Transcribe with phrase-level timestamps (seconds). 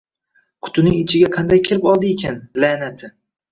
[0.67, 3.15] Qutining ichiga qanday kirib oldiykin la`nati